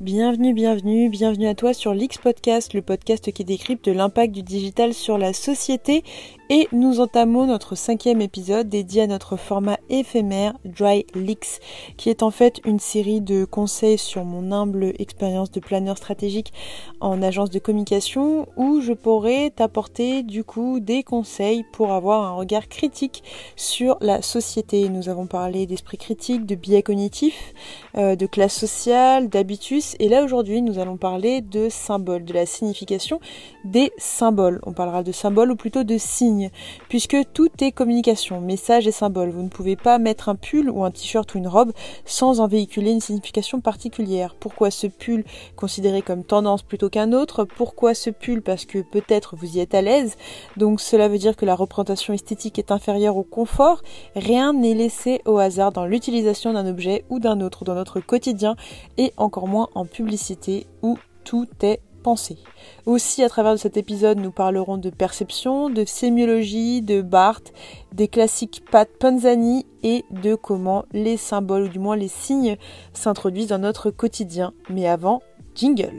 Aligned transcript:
Bienvenue, 0.00 0.54
bienvenue, 0.54 1.10
bienvenue 1.10 1.46
à 1.46 1.54
toi 1.54 1.74
sur 1.74 1.92
l'X 1.92 2.16
Podcast, 2.16 2.72
le 2.72 2.80
podcast 2.80 3.30
qui 3.32 3.44
décrypte 3.44 3.86
l'impact 3.86 4.32
du 4.32 4.42
digital 4.42 4.94
sur 4.94 5.18
la 5.18 5.34
société. 5.34 6.04
Et 6.52 6.66
nous 6.72 6.98
entamons 6.98 7.46
notre 7.46 7.76
cinquième 7.76 8.20
épisode 8.20 8.68
dédié 8.68 9.02
à 9.02 9.06
notre 9.06 9.36
format 9.36 9.78
éphémère 9.88 10.54
Dry 10.64 11.06
Leaks, 11.14 11.60
qui 11.96 12.10
est 12.10 12.24
en 12.24 12.32
fait 12.32 12.60
une 12.64 12.80
série 12.80 13.20
de 13.20 13.44
conseils 13.44 13.98
sur 13.98 14.24
mon 14.24 14.50
humble 14.50 14.92
expérience 14.98 15.52
de 15.52 15.60
planeur 15.60 15.96
stratégique 15.96 16.52
en 17.00 17.22
agence 17.22 17.50
de 17.50 17.60
communication, 17.60 18.48
où 18.56 18.80
je 18.80 18.94
pourrais 18.94 19.50
t'apporter 19.50 20.24
du 20.24 20.42
coup 20.42 20.80
des 20.80 21.04
conseils 21.04 21.64
pour 21.72 21.92
avoir 21.92 22.24
un 22.24 22.32
regard 22.32 22.68
critique 22.68 23.22
sur 23.54 23.96
la 24.00 24.20
société. 24.20 24.88
Nous 24.88 25.08
avons 25.08 25.26
parlé 25.26 25.66
d'esprit 25.66 25.98
critique, 25.98 26.46
de 26.46 26.56
biais 26.56 26.82
cognitifs, 26.82 27.54
euh, 27.96 28.16
de 28.16 28.26
classe 28.26 28.58
sociale, 28.58 29.28
d'habitus 29.28 29.89
et 29.98 30.08
là 30.08 30.24
aujourd'hui 30.24 30.62
nous 30.62 30.78
allons 30.78 30.96
parler 30.96 31.40
de 31.40 31.68
symboles, 31.68 32.24
de 32.24 32.32
la 32.32 32.46
signification 32.46 33.20
des 33.64 33.92
symboles. 33.98 34.60
On 34.64 34.72
parlera 34.72 35.02
de 35.02 35.12
symboles 35.12 35.50
ou 35.50 35.56
plutôt 35.56 35.84
de 35.84 35.98
signes, 35.98 36.50
puisque 36.88 37.16
tout 37.32 37.50
est 37.60 37.72
communication, 37.72 38.40
message 38.40 38.86
et 38.86 38.92
symbole. 38.92 39.30
Vous 39.30 39.42
ne 39.42 39.48
pouvez 39.48 39.76
pas 39.76 39.98
mettre 39.98 40.28
un 40.28 40.34
pull 40.34 40.70
ou 40.70 40.84
un 40.84 40.90
t-shirt 40.90 41.34
ou 41.34 41.38
une 41.38 41.48
robe 41.48 41.72
sans 42.04 42.40
en 42.40 42.46
véhiculer 42.46 42.90
une 42.90 43.00
signification 43.00 43.60
particulière. 43.60 44.34
Pourquoi 44.38 44.70
ce 44.70 44.86
pull 44.86 45.24
considéré 45.56 46.02
comme 46.02 46.24
tendance 46.24 46.62
plutôt 46.62 46.88
qu'un 46.88 47.12
autre? 47.12 47.44
Pourquoi 47.44 47.94
ce 47.94 48.10
pull? 48.10 48.42
Parce 48.42 48.64
que 48.64 48.78
peut-être 48.78 49.36
vous 49.36 49.56
y 49.56 49.60
êtes 49.60 49.74
à 49.74 49.82
l'aise, 49.82 50.16
donc 50.56 50.80
cela 50.80 51.08
veut 51.08 51.18
dire 51.18 51.36
que 51.36 51.46
la 51.46 51.54
représentation 51.54 52.12
esthétique 52.12 52.58
est 52.58 52.70
inférieure 52.70 53.16
au 53.16 53.22
confort. 53.22 53.82
Rien 54.14 54.52
n'est 54.52 54.74
laissé 54.74 55.20
au 55.24 55.38
hasard 55.38 55.72
dans 55.72 55.86
l'utilisation 55.86 56.52
d'un 56.52 56.66
objet 56.66 57.04
ou 57.10 57.18
d'un 57.18 57.40
autre 57.40 57.64
dans 57.64 57.74
notre 57.74 58.00
quotidien 58.00 58.56
et 58.98 59.12
encore 59.16 59.48
moins 59.48 59.68
en 59.74 59.79
publicité 59.86 60.66
où 60.82 60.98
tout 61.24 61.46
est 61.62 61.80
pensé. 62.02 62.38
Aussi, 62.86 63.22
à 63.22 63.28
travers 63.28 63.58
cet 63.58 63.76
épisode, 63.76 64.18
nous 64.18 64.30
parlerons 64.30 64.78
de 64.78 64.90
perception, 64.90 65.68
de 65.70 65.84
sémiologie, 65.84 66.82
de 66.82 67.02
Barthes, 67.02 67.52
des 67.92 68.08
classiques 68.08 68.62
Pat 68.70 68.88
Panzani 68.88 69.66
et 69.82 70.04
de 70.10 70.34
comment 70.34 70.84
les 70.92 71.16
symboles, 71.16 71.64
ou 71.64 71.68
du 71.68 71.78
moins 71.78 71.96
les 71.96 72.08
signes, 72.08 72.56
s'introduisent 72.94 73.48
dans 73.48 73.58
notre 73.58 73.90
quotidien. 73.90 74.52
Mais 74.70 74.88
avant, 74.88 75.22
jingle. 75.54 75.92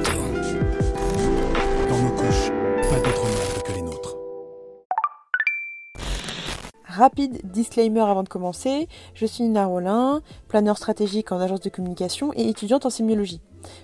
Rapide 7.04 7.42
disclaimer 7.44 8.00
avant 8.00 8.24
de 8.24 8.30
commencer, 8.30 8.88
je 9.14 9.26
suis 9.26 9.44
Nina 9.44 9.66
Rollin, 9.66 10.22
planeur 10.48 10.78
stratégique 10.78 11.34
en 11.34 11.42
agence 11.42 11.60
de 11.60 11.68
communication 11.68 12.32
et 12.34 12.48
étudiante 12.48 12.86
en 12.86 12.90
sémiologie. 12.90 13.42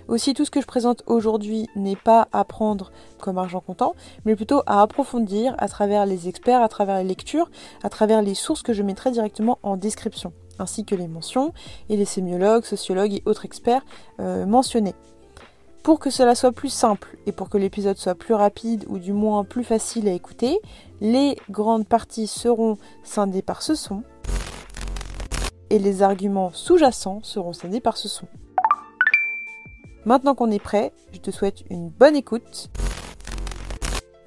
Aussi, 0.08 0.32
tout 0.32 0.46
ce 0.46 0.50
que 0.50 0.62
je 0.62 0.66
présente 0.66 1.02
aujourd'hui 1.04 1.68
n'est 1.76 1.96
pas 1.96 2.28
à 2.32 2.44
prendre 2.44 2.90
comme 3.18 3.36
argent 3.36 3.60
comptant, 3.60 3.94
mais 4.24 4.36
plutôt 4.36 4.62
à 4.64 4.80
approfondir 4.80 5.54
à 5.58 5.68
travers 5.68 6.06
les 6.06 6.28
experts, 6.28 6.62
à 6.62 6.68
travers 6.70 6.96
les 6.96 7.04
lectures, 7.04 7.50
à 7.82 7.90
travers 7.90 8.22
les 8.22 8.34
sources 8.34 8.62
que 8.62 8.72
je 8.72 8.82
mettrai 8.82 9.10
directement 9.10 9.58
en 9.62 9.76
description, 9.76 10.32
ainsi 10.58 10.86
que 10.86 10.94
les 10.94 11.06
mentions 11.06 11.52
et 11.90 11.98
les 11.98 12.06
sémiologues, 12.06 12.64
sociologues 12.64 13.12
et 13.12 13.22
autres 13.26 13.44
experts 13.44 13.84
euh, 14.20 14.46
mentionnés. 14.46 14.94
Pour 15.82 15.98
que 15.98 16.10
cela 16.10 16.34
soit 16.34 16.52
plus 16.52 16.68
simple 16.68 17.16
et 17.26 17.32
pour 17.32 17.48
que 17.48 17.56
l'épisode 17.56 17.96
soit 17.96 18.14
plus 18.14 18.34
rapide 18.34 18.84
ou 18.88 18.98
du 18.98 19.12
moins 19.12 19.44
plus 19.44 19.64
facile 19.64 20.08
à 20.08 20.12
écouter, 20.12 20.60
les 21.00 21.36
grandes 21.48 21.88
parties 21.88 22.26
seront 22.26 22.76
scindées 23.02 23.42
par 23.42 23.62
ce 23.62 23.74
son 23.74 24.02
et 25.70 25.78
les 25.78 26.02
arguments 26.02 26.50
sous-jacents 26.52 27.20
seront 27.22 27.52
scindés 27.52 27.80
par 27.80 27.96
ce 27.96 28.08
son. 28.08 28.26
Maintenant 30.04 30.34
qu'on 30.34 30.50
est 30.50 30.62
prêt, 30.62 30.92
je 31.12 31.18
te 31.18 31.30
souhaite 31.30 31.62
une 31.70 31.88
bonne 31.88 32.16
écoute. 32.16 32.68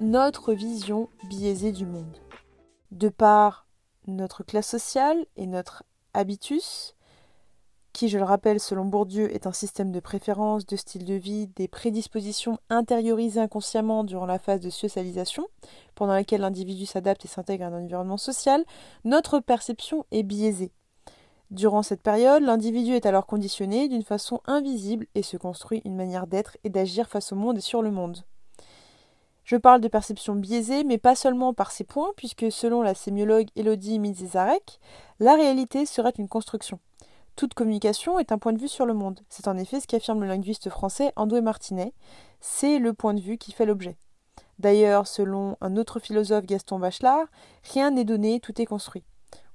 Notre 0.00 0.54
vision 0.54 1.08
biaisée 1.28 1.72
du 1.72 1.86
monde. 1.86 2.16
De 2.90 3.08
par 3.08 3.66
notre 4.06 4.42
classe 4.42 4.68
sociale 4.68 5.24
et 5.36 5.46
notre 5.46 5.84
habitus, 6.14 6.94
qui, 7.94 8.08
je 8.08 8.18
le 8.18 8.24
rappelle, 8.24 8.58
selon 8.58 8.84
Bourdieu, 8.84 9.32
est 9.32 9.46
un 9.46 9.52
système 9.52 9.92
de 9.92 10.00
préférence, 10.00 10.66
de 10.66 10.74
style 10.74 11.04
de 11.04 11.14
vie, 11.14 11.46
des 11.54 11.68
prédispositions 11.68 12.58
intériorisées 12.68 13.40
inconsciemment 13.40 14.02
durant 14.02 14.26
la 14.26 14.40
phase 14.40 14.60
de 14.60 14.68
socialisation, 14.68 15.46
pendant 15.94 16.12
laquelle 16.12 16.40
l'individu 16.40 16.86
s'adapte 16.86 17.24
et 17.24 17.28
s'intègre 17.28 17.64
à 17.64 17.68
un 17.68 17.84
environnement 17.84 18.16
social, 18.16 18.64
notre 19.04 19.38
perception 19.38 20.04
est 20.10 20.24
biaisée. 20.24 20.72
Durant 21.52 21.84
cette 21.84 22.02
période, 22.02 22.42
l'individu 22.42 22.94
est 22.94 23.06
alors 23.06 23.26
conditionné 23.26 23.88
d'une 23.88 24.02
façon 24.02 24.40
invisible 24.46 25.06
et 25.14 25.22
se 25.22 25.36
construit 25.36 25.80
une 25.84 25.94
manière 25.94 26.26
d'être 26.26 26.56
et 26.64 26.70
d'agir 26.70 27.08
face 27.08 27.32
au 27.32 27.36
monde 27.36 27.58
et 27.58 27.62
sur 27.62 27.80
le 27.80 27.92
monde. 27.92 28.24
Je 29.44 29.56
parle 29.56 29.80
de 29.80 29.88
perception 29.88 30.34
biaisée, 30.34 30.82
mais 30.82 30.98
pas 30.98 31.14
seulement 31.14 31.54
par 31.54 31.70
ces 31.70 31.84
points, 31.84 32.10
puisque 32.16 32.50
selon 32.50 32.82
la 32.82 32.94
sémiologue 32.94 33.48
Elodie 33.54 34.00
Mizezarek, 34.00 34.80
la 35.20 35.36
réalité 35.36 35.86
serait 35.86 36.14
une 36.18 36.28
construction. 36.28 36.80
Toute 37.36 37.54
communication 37.54 38.20
est 38.20 38.30
un 38.30 38.38
point 38.38 38.52
de 38.52 38.60
vue 38.60 38.68
sur 38.68 38.86
le 38.86 38.94
monde. 38.94 39.20
C'est 39.28 39.48
en 39.48 39.56
effet 39.56 39.80
ce 39.80 39.88
qu'affirme 39.88 40.20
le 40.20 40.28
linguiste 40.28 40.70
français 40.70 41.12
Andoué 41.16 41.40
Martinet. 41.40 41.92
C'est 42.40 42.78
le 42.78 42.92
point 42.92 43.12
de 43.12 43.20
vue 43.20 43.38
qui 43.38 43.50
fait 43.50 43.66
l'objet. 43.66 43.96
D'ailleurs, 44.60 45.08
selon 45.08 45.56
un 45.60 45.76
autre 45.76 45.98
philosophe 45.98 46.46
Gaston 46.46 46.78
Bachelard, 46.78 47.26
rien 47.72 47.90
n'est 47.90 48.04
donné, 48.04 48.38
tout 48.38 48.60
est 48.62 48.66
construit. 48.66 49.02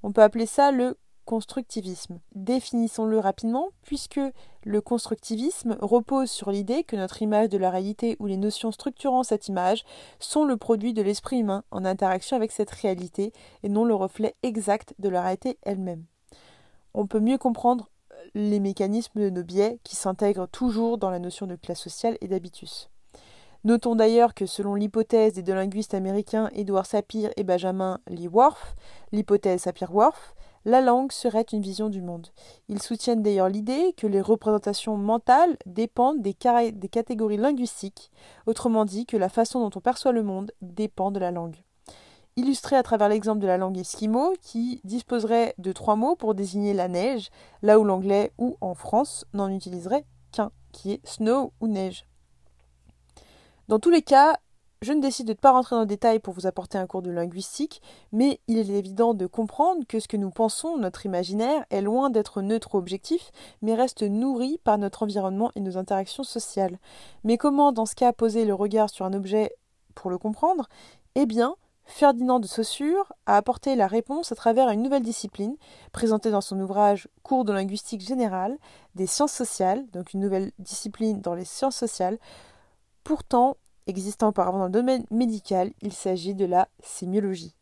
On 0.03 0.11
peut 0.11 0.21
appeler 0.21 0.45
ça 0.45 0.71
le 0.71 0.97
constructivisme. 1.23 2.19
Définissons-le 2.35 3.17
rapidement, 3.17 3.69
puisque 3.83 4.19
le 4.65 4.81
constructivisme 4.81 5.77
repose 5.79 6.29
sur 6.29 6.51
l'idée 6.51 6.83
que 6.83 6.97
notre 6.97 7.21
image 7.21 7.47
de 7.47 7.57
la 7.57 7.69
réalité 7.69 8.17
ou 8.19 8.25
les 8.25 8.35
notions 8.35 8.71
structurant 8.71 9.23
cette 9.23 9.47
image 9.47 9.85
sont 10.19 10.43
le 10.43 10.57
produit 10.57 10.93
de 10.93 11.03
l'esprit 11.03 11.39
humain 11.39 11.63
en 11.71 11.85
interaction 11.85 12.35
avec 12.35 12.51
cette 12.51 12.71
réalité 12.71 13.31
et 13.63 13.69
non 13.69 13.85
le 13.85 13.93
reflet 13.93 14.35
exact 14.43 14.95
de 14.99 15.07
la 15.07 15.21
réalité 15.21 15.59
elle-même 15.61 16.03
on 16.99 17.07
peut 17.07 17.21
mieux 17.21 17.37
comprendre 17.37 17.89
les 18.35 18.59
mécanismes 18.59 19.21
de 19.21 19.29
nos 19.29 19.43
biais 19.43 19.79
qui 19.85 19.95
s'intègrent 19.95 20.49
toujours 20.49 20.97
dans 20.97 21.09
la 21.09 21.19
notion 21.19 21.47
de 21.47 21.55
classe 21.55 21.79
sociale 21.79 22.17
et 22.19 22.27
d'habitus. 22.27 22.89
Notons 23.63 23.95
d'ailleurs 23.95 24.33
que 24.33 24.45
selon 24.45 24.75
l'hypothèse 24.75 25.31
des 25.31 25.41
deux 25.41 25.53
linguistes 25.53 25.93
américains 25.93 26.49
Edward 26.53 26.85
Sapir 26.85 27.29
et 27.37 27.43
Benjamin 27.43 28.01
Lee 28.09 28.27
Worf, 28.27 28.75
l'hypothèse 29.13 29.61
Sapir-Whorf, 29.61 30.35
la 30.65 30.81
langue 30.81 31.13
serait 31.13 31.45
une 31.53 31.61
vision 31.61 31.87
du 31.87 32.01
monde. 32.01 32.27
Ils 32.67 32.81
soutiennent 32.81 33.23
d'ailleurs 33.23 33.47
l'idée 33.47 33.93
que 33.95 34.05
les 34.05 34.19
représentations 34.19 34.97
mentales 34.97 35.55
dépendent 35.65 36.21
des 36.21 36.33
catégories 36.33 37.37
linguistiques, 37.37 38.11
autrement 38.45 38.83
dit 38.83 39.05
que 39.05 39.15
la 39.15 39.29
façon 39.29 39.61
dont 39.61 39.71
on 39.77 39.81
perçoit 39.81 40.11
le 40.11 40.23
monde 40.23 40.51
dépend 40.61 41.11
de 41.11 41.19
la 41.19 41.31
langue 41.31 41.63
illustré 42.39 42.75
à 42.75 42.83
travers 42.83 43.09
l'exemple 43.09 43.39
de 43.39 43.47
la 43.47 43.57
langue 43.57 43.77
esquimau 43.77 44.33
qui 44.41 44.79
disposerait 44.83 45.53
de 45.57 45.71
trois 45.71 45.95
mots 45.95 46.15
pour 46.15 46.33
désigner 46.33 46.73
la 46.73 46.87
neige, 46.87 47.29
là 47.61 47.79
où 47.79 47.83
l'anglais 47.83 48.31
ou 48.37 48.57
en 48.61 48.75
France 48.75 49.25
n'en 49.33 49.49
utiliserait 49.49 50.05
qu'un, 50.31 50.51
qui 50.71 50.93
est 50.93 51.07
snow 51.07 51.51
ou 51.59 51.67
neige. 51.67 52.05
Dans 53.67 53.79
tous 53.79 53.89
les 53.89 54.01
cas, 54.01 54.37
je 54.81 54.93
ne 54.93 55.01
décide 55.01 55.27
de 55.27 55.33
ne 55.33 55.37
pas 55.37 55.51
rentrer 55.51 55.75
dans 55.75 55.81
le 55.81 55.85
détail 55.85 56.19
pour 56.19 56.33
vous 56.33 56.47
apporter 56.47 56.77
un 56.77 56.87
cours 56.87 57.01
de 57.01 57.11
linguistique, 57.11 57.81
mais 58.13 58.39
il 58.47 58.57
est 58.57 58.79
évident 58.79 59.13
de 59.13 59.27
comprendre 59.27 59.85
que 59.85 59.99
ce 59.99 60.07
que 60.07 60.15
nous 60.15 60.31
pensons, 60.31 60.77
notre 60.77 61.05
imaginaire, 61.05 61.65
est 61.69 61.81
loin 61.81 62.09
d'être 62.09 62.41
neutre 62.41 62.75
objectif, 62.75 63.31
mais 63.61 63.75
reste 63.75 64.03
nourri 64.03 64.57
par 64.63 64.77
notre 64.77 65.03
environnement 65.03 65.51
et 65.55 65.59
nos 65.59 65.77
interactions 65.77 66.23
sociales. 66.23 66.79
Mais 67.25 67.37
comment, 67.37 67.73
dans 67.73 67.85
ce 67.85 67.95
cas, 67.95 68.13
poser 68.13 68.45
le 68.45 68.53
regard 68.53 68.89
sur 68.89 69.05
un 69.05 69.13
objet 69.13 69.53
pour 69.95 70.09
le 70.09 70.17
comprendre? 70.17 70.69
Eh 71.15 71.25
bien, 71.25 71.55
Ferdinand 71.89 72.39
de 72.39 72.45
Saussure 72.45 73.11
a 73.25 73.35
apporté 73.35 73.75
la 73.75 73.87
réponse 73.87 74.31
à 74.31 74.35
travers 74.35 74.69
une 74.69 74.83
nouvelle 74.83 75.01
discipline, 75.01 75.55
présentée 75.91 76.29
dans 76.29 76.39
son 76.39 76.59
ouvrage 76.59 77.09
Cours 77.23 77.45
de 77.45 77.51
linguistique 77.51 78.01
générale 78.01 78.57
des 78.93 79.07
sciences 79.07 79.33
sociales, 79.33 79.83
donc 79.91 80.13
une 80.13 80.19
nouvelle 80.19 80.51
discipline 80.59 81.19
dans 81.19 81.33
les 81.33 81.45
sciences 81.45 81.75
sociales, 81.75 82.19
pourtant 83.03 83.57
existant 83.87 84.29
auparavant 84.29 84.59
dans 84.59 84.65
le 84.65 84.71
domaine 84.71 85.03
médical, 85.09 85.71
il 85.81 85.91
s'agit 85.91 86.35
de 86.35 86.45
la 86.45 86.67
sémiologie. 86.83 87.55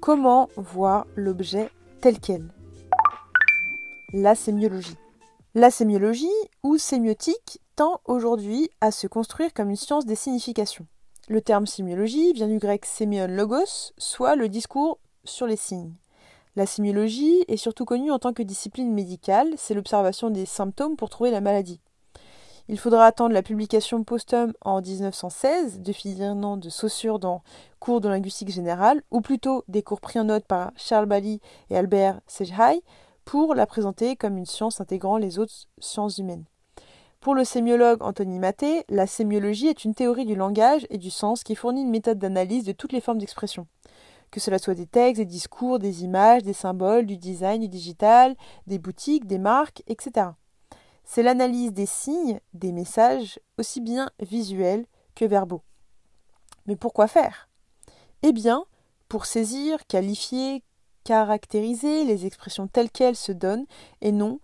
Comment 0.00 0.48
voir 0.56 1.06
l'objet 1.16 1.70
tel 2.00 2.18
quel? 2.18 2.48
La 4.14 4.34
sémiologie. 4.34 4.96
La 5.54 5.70
sémiologie, 5.70 6.26
ou 6.62 6.78
sémiotique, 6.78 7.60
tend 7.76 8.00
aujourd'hui 8.06 8.70
à 8.80 8.90
se 8.90 9.06
construire 9.06 9.52
comme 9.52 9.68
une 9.68 9.76
science 9.76 10.06
des 10.06 10.14
significations. 10.14 10.86
Le 11.30 11.42
terme 11.42 11.66
sémiologie 11.66 12.32
vient 12.32 12.48
du 12.48 12.56
grec 12.56 12.86
sémion 12.86 13.26
logos, 13.28 13.92
soit 13.98 14.34
le 14.34 14.48
discours 14.48 14.98
sur 15.24 15.46
les 15.46 15.56
signes. 15.56 15.92
La 16.56 16.64
sémiologie 16.64 17.44
est 17.48 17.58
surtout 17.58 17.84
connue 17.84 18.10
en 18.10 18.18
tant 18.18 18.32
que 18.32 18.42
discipline 18.42 18.94
médicale, 18.94 19.52
c'est 19.58 19.74
l'observation 19.74 20.30
des 20.30 20.46
symptômes 20.46 20.96
pour 20.96 21.10
trouver 21.10 21.30
la 21.30 21.42
maladie. 21.42 21.82
Il 22.68 22.78
faudra 22.78 23.04
attendre 23.04 23.34
la 23.34 23.42
publication 23.42 24.04
posthume 24.04 24.54
en 24.62 24.80
1916 24.80 25.80
de 25.80 25.92
Ferdinand 25.92 26.56
de 26.56 26.70
Saussure 26.70 27.18
dans 27.18 27.42
Cours 27.78 28.00
de 28.00 28.08
linguistique 28.08 28.50
générale, 28.50 29.02
ou 29.10 29.20
plutôt 29.20 29.64
des 29.68 29.82
cours 29.82 30.00
pris 30.00 30.18
en 30.18 30.24
note 30.24 30.46
par 30.46 30.72
Charles 30.76 31.04
Bally 31.04 31.40
et 31.68 31.76
Albert 31.76 32.22
Sejhai, 32.26 32.80
pour 33.26 33.54
la 33.54 33.66
présenter 33.66 34.16
comme 34.16 34.38
une 34.38 34.46
science 34.46 34.80
intégrant 34.80 35.18
les 35.18 35.38
autres 35.38 35.66
sciences 35.78 36.16
humaines. 36.16 36.46
Pour 37.20 37.34
le 37.34 37.44
sémiologue 37.44 38.00
Anthony 38.04 38.38
Maté, 38.38 38.84
la 38.88 39.08
sémiologie 39.08 39.66
est 39.66 39.84
une 39.84 39.94
théorie 39.94 40.24
du 40.24 40.36
langage 40.36 40.86
et 40.88 40.98
du 40.98 41.10
sens 41.10 41.42
qui 41.42 41.56
fournit 41.56 41.82
une 41.82 41.90
méthode 41.90 42.20
d'analyse 42.20 42.62
de 42.62 42.70
toutes 42.70 42.92
les 42.92 43.00
formes 43.00 43.18
d'expression. 43.18 43.66
Que 44.30 44.38
cela 44.38 44.60
soit 44.60 44.74
des 44.74 44.86
textes, 44.86 45.16
des 45.16 45.24
discours, 45.24 45.80
des 45.80 46.04
images, 46.04 46.44
des 46.44 46.52
symboles, 46.52 47.06
du 47.06 47.16
design, 47.16 47.60
du 47.60 47.68
digital, 47.68 48.36
des 48.68 48.78
boutiques, 48.78 49.26
des 49.26 49.38
marques, 49.38 49.82
etc. 49.88 50.28
C'est 51.02 51.24
l'analyse 51.24 51.72
des 51.72 51.86
signes, 51.86 52.38
des 52.54 52.70
messages, 52.70 53.40
aussi 53.58 53.80
bien 53.80 54.10
visuels 54.20 54.86
que 55.16 55.24
verbaux. 55.24 55.62
Mais 56.66 56.76
pourquoi 56.76 57.08
faire? 57.08 57.48
Eh 58.22 58.32
bien, 58.32 58.64
pour 59.08 59.26
saisir, 59.26 59.86
qualifier, 59.88 60.62
caractériser 61.02 62.04
les 62.04 62.26
expressions 62.26 62.68
telles 62.68 62.90
qu'elles 62.90 63.16
se 63.16 63.32
donnent 63.32 63.66
et 64.02 64.12
non 64.12 64.38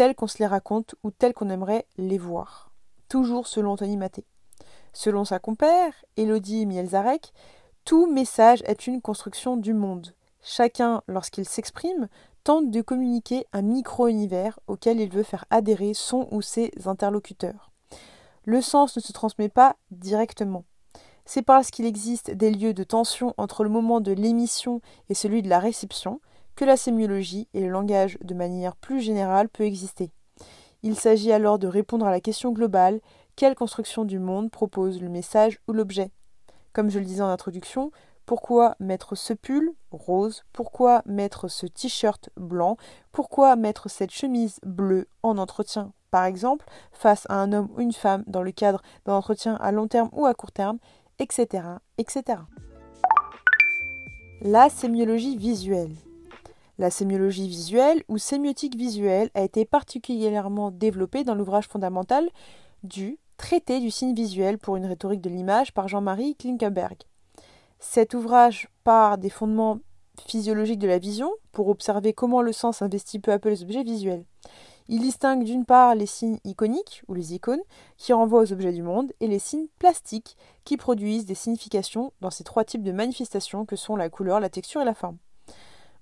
telles 0.00 0.14
qu'on 0.14 0.28
se 0.28 0.38
les 0.38 0.46
raconte 0.46 0.94
ou 1.02 1.10
telles 1.10 1.34
qu'on 1.34 1.50
aimerait 1.50 1.84
les 1.98 2.16
voir. 2.16 2.72
Toujours 3.10 3.46
selon 3.46 3.72
Anthony 3.72 3.98
Maté. 3.98 4.24
Selon 4.94 5.26
sa 5.26 5.38
compère, 5.38 5.92
Elodie 6.16 6.64
Mielzarek, 6.64 7.34
tout 7.84 8.10
message 8.10 8.62
est 8.64 8.86
une 8.86 9.02
construction 9.02 9.58
du 9.58 9.74
monde. 9.74 10.14
Chacun, 10.42 11.02
lorsqu'il 11.06 11.46
s'exprime, 11.46 12.08
tente 12.44 12.70
de 12.70 12.80
communiquer 12.80 13.44
un 13.52 13.60
micro-univers 13.60 14.58
auquel 14.68 15.00
il 15.00 15.10
veut 15.10 15.22
faire 15.22 15.44
adhérer 15.50 15.92
son 15.92 16.28
ou 16.30 16.40
ses 16.40 16.70
interlocuteurs. 16.86 17.70
Le 18.46 18.62
sens 18.62 18.96
ne 18.96 19.02
se 19.02 19.12
transmet 19.12 19.50
pas 19.50 19.76
directement. 19.90 20.64
C'est 21.26 21.42
parce 21.42 21.70
qu'il 21.70 21.84
existe 21.84 22.30
des 22.30 22.50
lieux 22.50 22.72
de 22.72 22.84
tension 22.84 23.34
entre 23.36 23.64
le 23.64 23.68
moment 23.68 24.00
de 24.00 24.12
l'émission 24.12 24.80
et 25.10 25.14
celui 25.14 25.42
de 25.42 25.50
la 25.50 25.58
réception 25.58 26.22
que 26.60 26.66
la 26.66 26.76
sémiologie 26.76 27.48
et 27.54 27.62
le 27.62 27.70
langage 27.70 28.18
de 28.22 28.34
manière 28.34 28.76
plus 28.76 29.00
générale 29.00 29.48
peut 29.48 29.64
exister. 29.64 30.12
Il 30.82 30.94
s'agit 30.94 31.32
alors 31.32 31.58
de 31.58 31.66
répondre 31.66 32.04
à 32.04 32.10
la 32.10 32.20
question 32.20 32.52
globale 32.52 33.00
quelle 33.34 33.54
construction 33.54 34.04
du 34.04 34.18
monde 34.18 34.50
propose 34.50 35.00
le 35.00 35.08
message 35.08 35.58
ou 35.66 35.72
l'objet? 35.72 36.10
Comme 36.74 36.90
je 36.90 36.98
le 36.98 37.06
disais 37.06 37.22
en 37.22 37.30
introduction, 37.30 37.92
pourquoi 38.26 38.76
mettre 38.78 39.14
ce 39.14 39.32
pull 39.32 39.72
rose? 39.90 40.44
Pourquoi 40.52 41.00
mettre 41.06 41.48
ce 41.48 41.64
t-shirt 41.64 42.28
blanc? 42.36 42.76
Pourquoi 43.10 43.56
mettre 43.56 43.88
cette 43.88 44.12
chemise 44.12 44.60
bleue 44.62 45.08
en 45.22 45.38
entretien, 45.38 45.94
par 46.10 46.26
exemple, 46.26 46.66
face 46.92 47.24
à 47.30 47.36
un 47.36 47.54
homme 47.54 47.70
ou 47.74 47.80
une 47.80 47.94
femme 47.94 48.22
dans 48.26 48.42
le 48.42 48.52
cadre 48.52 48.82
d'un 49.06 49.14
entretien 49.14 49.54
à 49.62 49.72
long 49.72 49.88
terme 49.88 50.10
ou 50.12 50.26
à 50.26 50.34
court 50.34 50.52
terme, 50.52 50.78
etc. 51.20 51.64
etc. 51.96 52.40
La 54.42 54.68
sémiologie 54.68 55.38
visuelle. 55.38 55.96
La 56.80 56.90
sémiologie 56.90 57.46
visuelle 57.46 58.02
ou 58.08 58.16
sémiotique 58.16 58.74
visuelle 58.74 59.28
a 59.34 59.42
été 59.42 59.66
particulièrement 59.66 60.70
développée 60.70 61.24
dans 61.24 61.34
l'ouvrage 61.34 61.68
fondamental 61.68 62.26
du 62.84 63.18
Traité 63.36 63.80
du 63.80 63.90
signe 63.90 64.14
visuel 64.14 64.56
pour 64.56 64.76
une 64.76 64.86
rhétorique 64.86 65.20
de 65.20 65.28
l'image 65.28 65.74
par 65.74 65.88
Jean-Marie 65.88 66.36
Klinkenberg. 66.36 66.96
Cet 67.80 68.14
ouvrage 68.14 68.70
part 68.82 69.18
des 69.18 69.28
fondements 69.28 69.80
physiologiques 70.26 70.78
de 70.78 70.88
la 70.88 70.96
vision 70.96 71.30
pour 71.52 71.68
observer 71.68 72.14
comment 72.14 72.40
le 72.40 72.54
sens 72.54 72.80
investit 72.80 73.18
peu 73.18 73.32
à 73.32 73.38
peu 73.38 73.50
les 73.50 73.62
objets 73.62 73.82
visuels. 73.82 74.24
Il 74.88 75.02
distingue 75.02 75.44
d'une 75.44 75.66
part 75.66 75.94
les 75.94 76.06
signes 76.06 76.38
iconiques, 76.44 77.02
ou 77.08 77.14
les 77.14 77.34
icônes, 77.34 77.60
qui 77.98 78.14
renvoient 78.14 78.40
aux 78.40 78.52
objets 78.54 78.72
du 78.72 78.82
monde, 78.82 79.12
et 79.20 79.28
les 79.28 79.38
signes 79.38 79.68
plastiques, 79.78 80.34
qui 80.64 80.78
produisent 80.78 81.26
des 81.26 81.34
significations 81.34 82.14
dans 82.22 82.30
ces 82.30 82.44
trois 82.44 82.64
types 82.64 82.82
de 82.82 82.92
manifestations 82.92 83.66
que 83.66 83.76
sont 83.76 83.96
la 83.96 84.08
couleur, 84.08 84.40
la 84.40 84.48
texture 84.48 84.80
et 84.80 84.86
la 84.86 84.94
forme. 84.94 85.18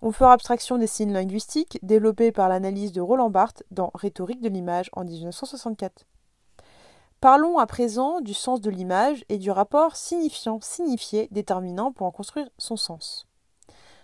On 0.00 0.12
fera 0.12 0.32
abstraction 0.32 0.78
des 0.78 0.86
signes 0.86 1.12
linguistiques 1.12 1.80
développés 1.82 2.30
par 2.30 2.48
l'analyse 2.48 2.92
de 2.92 3.00
Roland 3.00 3.30
Barthes 3.30 3.64
dans 3.72 3.90
Rhétorique 3.94 4.40
de 4.40 4.48
l'image 4.48 4.90
en 4.92 5.04
1964. 5.04 6.06
Parlons 7.20 7.58
à 7.58 7.66
présent 7.66 8.20
du 8.20 8.32
sens 8.32 8.60
de 8.60 8.70
l'image 8.70 9.24
et 9.28 9.38
du 9.38 9.50
rapport 9.50 9.96
signifiant-signifié 9.96 11.26
déterminant 11.32 11.90
pour 11.90 12.06
en 12.06 12.12
construire 12.12 12.48
son 12.58 12.76
sens. 12.76 13.26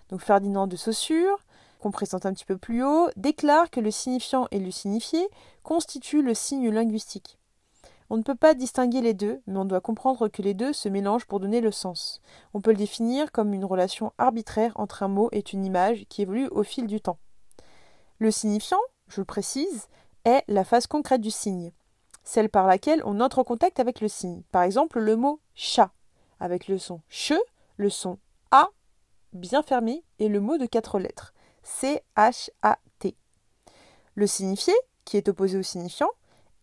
Donc 0.08 0.20
Ferdinand 0.20 0.66
de 0.66 0.74
Saussure, 0.74 1.38
qu'on 1.78 1.92
présente 1.92 2.26
un 2.26 2.32
petit 2.32 2.44
peu 2.44 2.58
plus 2.58 2.82
haut, 2.82 3.08
déclare 3.14 3.70
que 3.70 3.78
le 3.78 3.92
signifiant 3.92 4.48
et 4.50 4.58
le 4.58 4.72
signifié 4.72 5.28
constituent 5.62 6.22
le 6.22 6.34
signe 6.34 6.70
linguistique. 6.70 7.38
On 8.14 8.18
ne 8.18 8.22
peut 8.22 8.36
pas 8.36 8.54
distinguer 8.54 9.00
les 9.00 9.12
deux, 9.12 9.42
mais 9.48 9.58
on 9.58 9.64
doit 9.64 9.80
comprendre 9.80 10.28
que 10.28 10.40
les 10.40 10.54
deux 10.54 10.72
se 10.72 10.88
mélangent 10.88 11.26
pour 11.26 11.40
donner 11.40 11.60
le 11.60 11.72
sens. 11.72 12.20
On 12.52 12.60
peut 12.60 12.70
le 12.70 12.76
définir 12.76 13.32
comme 13.32 13.52
une 13.52 13.64
relation 13.64 14.12
arbitraire 14.18 14.70
entre 14.76 15.02
un 15.02 15.08
mot 15.08 15.28
et 15.32 15.42
une 15.52 15.64
image 15.64 16.06
qui 16.08 16.22
évolue 16.22 16.46
au 16.52 16.62
fil 16.62 16.86
du 16.86 17.00
temps. 17.00 17.18
Le 18.20 18.30
signifiant, 18.30 18.78
je 19.08 19.20
le 19.20 19.24
précise, 19.24 19.88
est 20.24 20.44
la 20.46 20.62
phase 20.62 20.86
concrète 20.86 21.22
du 21.22 21.32
signe 21.32 21.72
celle 22.22 22.50
par 22.50 22.68
laquelle 22.68 23.02
on 23.04 23.18
entre 23.18 23.40
en 23.40 23.44
contact 23.44 23.80
avec 23.80 24.00
le 24.00 24.06
signe. 24.06 24.42
Par 24.52 24.62
exemple, 24.62 25.00
le 25.00 25.16
mot 25.16 25.40
chat, 25.56 25.90
avec 26.38 26.68
le 26.68 26.78
son 26.78 27.00
che, 27.08 27.34
le 27.76 27.90
son 27.90 28.20
a 28.52 28.68
bien 29.32 29.64
fermé 29.64 30.04
et 30.20 30.28
le 30.28 30.38
mot 30.38 30.56
de 30.56 30.66
quatre 30.66 31.00
lettres, 31.00 31.34
C-H-A-T. 31.64 33.16
Le 34.14 34.26
signifié, 34.28 34.72
qui 35.04 35.16
est 35.16 35.28
opposé 35.28 35.58
au 35.58 35.64
signifiant, 35.64 36.10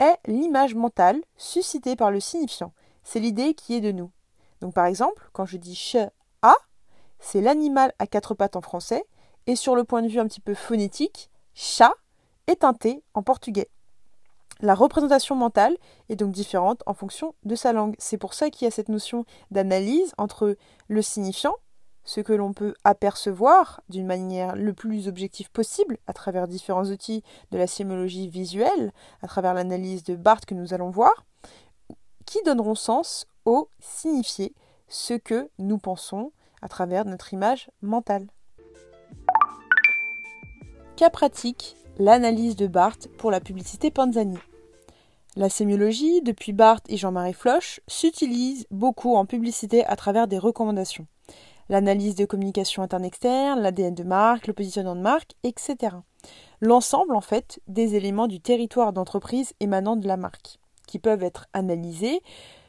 est 0.01 0.19
l'image 0.25 0.75
mentale 0.75 1.21
suscitée 1.37 1.95
par 1.95 2.11
le 2.11 2.19
signifiant. 2.19 2.73
C'est 3.03 3.19
l'idée 3.19 3.53
qui 3.53 3.75
est 3.75 3.81
de 3.81 3.91
nous. 3.91 4.11
Donc 4.59 4.73
par 4.73 4.85
exemple, 4.85 5.29
quand 5.31 5.45
je 5.45 5.57
dis 5.57 5.75
che 5.75 6.09
a, 6.41 6.55
c'est 7.19 7.39
l'animal 7.39 7.93
à 7.99 8.07
quatre 8.07 8.33
pattes 8.33 8.55
en 8.55 8.61
français, 8.61 9.05
et 9.47 9.55
sur 9.55 9.75
le 9.75 9.83
point 9.83 10.01
de 10.01 10.07
vue 10.07 10.19
un 10.19 10.27
petit 10.27 10.41
peu 10.41 10.53
phonétique, 10.53 11.29
chat 11.53 11.93
est 12.47 12.63
un 12.63 12.73
T 12.73 13.03
en 13.13 13.23
portugais. 13.23 13.69
La 14.59 14.75
représentation 14.75 15.35
mentale 15.35 15.77
est 16.09 16.15
donc 16.15 16.31
différente 16.31 16.83
en 16.85 16.93
fonction 16.93 17.33
de 17.43 17.55
sa 17.55 17.73
langue. 17.73 17.95
C'est 17.97 18.17
pour 18.17 18.35
ça 18.35 18.49
qu'il 18.49 18.65
y 18.65 18.67
a 18.67 18.71
cette 18.71 18.89
notion 18.89 19.25
d'analyse 19.49 20.13
entre 20.17 20.55
le 20.87 21.01
signifiant, 21.01 21.55
ce 22.03 22.21
que 22.21 22.33
l'on 22.33 22.53
peut 22.53 22.73
apercevoir 22.83 23.81
d'une 23.89 24.05
manière 24.05 24.55
le 24.55 24.73
plus 24.73 25.07
objective 25.07 25.51
possible 25.51 25.97
à 26.07 26.13
travers 26.13 26.47
différents 26.47 26.85
outils 26.85 27.23
de 27.51 27.57
la 27.57 27.67
sémiologie 27.67 28.27
visuelle, 28.27 28.91
à 29.21 29.27
travers 29.27 29.53
l'analyse 29.53 30.03
de 30.03 30.15
Barthes 30.15 30.45
que 30.45 30.55
nous 30.55 30.73
allons 30.73 30.89
voir, 30.89 31.25
qui 32.25 32.41
donneront 32.43 32.75
sens 32.75 33.27
au 33.45 33.69
signifié, 33.79 34.53
ce 34.87 35.13
que 35.13 35.49
nous 35.57 35.77
pensons 35.77 36.31
à 36.61 36.67
travers 36.67 37.05
notre 37.05 37.33
image 37.33 37.69
mentale. 37.81 38.27
Cas 40.95 41.09
pratique, 41.09 41.75
l'analyse 41.97 42.55
de 42.55 42.67
Barthes 42.67 43.07
pour 43.17 43.31
la 43.31 43.39
publicité 43.39 43.89
Panzani. 43.89 44.37
La 45.37 45.49
sémiologie, 45.49 46.21
depuis 46.21 46.51
Barthes 46.51 46.89
et 46.89 46.97
Jean-Marie 46.97 47.33
Floch, 47.33 47.79
s'utilise 47.87 48.67
beaucoup 48.69 49.15
en 49.15 49.25
publicité 49.25 49.85
à 49.85 49.95
travers 49.95 50.27
des 50.27 50.37
recommandations. 50.37 51.07
L'analyse 51.69 52.15
de 52.15 52.25
communication 52.25 52.83
interne-externe, 52.83 53.61
l'ADN 53.61 53.95
de 53.95 54.03
marque, 54.03 54.47
le 54.47 54.53
positionnement 54.53 54.95
de 54.95 55.01
marque, 55.01 55.33
etc. 55.43 55.95
L'ensemble, 56.59 57.15
en 57.15 57.21
fait, 57.21 57.59
des 57.67 57.95
éléments 57.95 58.27
du 58.27 58.39
territoire 58.39 58.93
d'entreprise 58.93 59.53
émanant 59.59 59.95
de 59.95 60.07
la 60.07 60.17
marque, 60.17 60.59
qui 60.87 60.99
peuvent 60.99 61.23
être 61.23 61.47
analysés, 61.53 62.21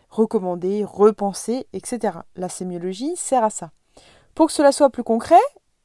recommandés, 0.08 0.84
repensés, 0.84 1.66
etc. 1.72 2.18
La 2.36 2.48
sémiologie 2.48 3.16
sert 3.16 3.44
à 3.44 3.50
ça. 3.50 3.70
Pour 4.34 4.46
que 4.46 4.52
cela 4.52 4.72
soit 4.72 4.90
plus 4.90 5.04
concret, 5.04 5.34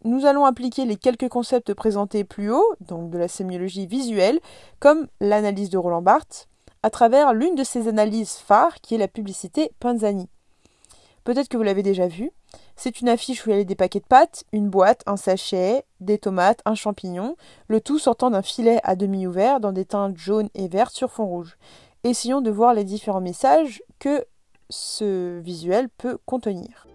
nous 0.04 0.26
allons 0.26 0.46
appliquer 0.46 0.86
les 0.86 0.96
quelques 0.96 1.28
concepts 1.28 1.74
présentés 1.74 2.24
plus 2.24 2.52
haut, 2.52 2.76
donc 2.82 3.10
de 3.10 3.18
la 3.18 3.28
sémiologie 3.28 3.88
visuelle, 3.88 4.40
comme 4.80 5.08
l'analyse 5.20 5.70
de 5.70 5.78
Roland 5.78 6.02
Barthes, 6.02 6.48
à 6.84 6.90
travers 6.90 7.34
l'une 7.34 7.56
de 7.56 7.64
ses 7.64 7.88
analyses 7.88 8.36
phares 8.36 8.80
qui 8.82 8.96
est 8.96 9.00
la 9.00 9.08
publicité 9.08 9.72
Panzani. 9.80 10.30
Peut-être 11.28 11.50
que 11.50 11.58
vous 11.58 11.64
l'avez 11.64 11.84
déjà 11.84 12.08
vue. 12.08 12.32
C'est 12.78 13.02
une 13.02 13.10
affiche 13.10 13.46
où 13.46 13.50
il 13.50 13.58
y 13.58 13.60
a 13.60 13.64
des 13.66 13.76
paquets 13.76 14.00
de 14.00 14.06
pâtes, 14.06 14.46
une 14.54 14.70
boîte, 14.70 15.04
un 15.08 15.18
sachet, 15.18 15.84
des 16.00 16.18
tomates, 16.18 16.62
un 16.64 16.74
champignon, 16.74 17.36
le 17.68 17.82
tout 17.82 18.00
sortant 18.00 18.30
d'un 18.30 18.42
filet 18.42 18.80
à 18.86 18.96
demi 18.96 19.28
ouvert 19.28 19.60
dans 19.60 19.74
des 19.74 19.84
teintes 19.84 20.16
jaunes 20.16 20.48
et 20.56 20.70
vertes 20.70 20.96
sur 20.96 21.12
fond 21.12 21.26
rouge. 21.26 21.58
Essayons 22.06 22.40
de 22.40 22.50
voir 22.50 22.74
les 22.74 22.86
différents 22.86 23.20
messages 23.20 23.84
que 24.00 24.26
ce 24.70 25.40
visuel 25.40 25.90
peut 25.90 26.18
contenir. 26.26 26.88